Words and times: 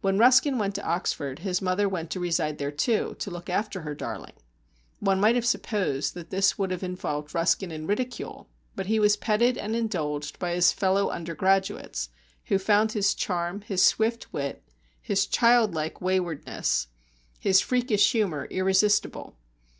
When 0.00 0.18
Ruskin 0.18 0.58
went 0.58 0.74
to 0.74 0.82
Oxford, 0.84 1.38
his 1.38 1.62
mother 1.62 1.88
went 1.88 2.10
to 2.10 2.18
reside 2.18 2.58
there 2.58 2.72
too, 2.72 3.14
to 3.20 3.30
look 3.30 3.48
after 3.48 3.82
her 3.82 3.94
darling. 3.94 4.32
One 4.98 5.20
might 5.20 5.36
have 5.36 5.46
supposed 5.46 6.14
that 6.14 6.30
this 6.30 6.58
would 6.58 6.72
have 6.72 6.82
involved 6.82 7.36
Ruskin 7.36 7.70
in 7.70 7.86
ridicule, 7.86 8.48
but 8.74 8.86
he 8.86 8.98
was 8.98 9.16
petted 9.16 9.56
and 9.56 9.76
indulged 9.76 10.40
by 10.40 10.54
his 10.56 10.72
fellow 10.72 11.10
undergraduates, 11.10 12.08
who 12.46 12.58
found 12.58 12.90
his 12.90 13.14
charm, 13.14 13.60
his 13.60 13.84
swift 13.84 14.32
wit, 14.32 14.64
his 15.00 15.24
childlike 15.24 16.00
waywardness, 16.00 16.88
his 17.38 17.60
freakish 17.60 18.10
humour 18.10 18.46
irresistible. 18.50 19.36